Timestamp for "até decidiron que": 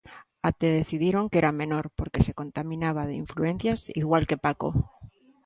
0.49-1.39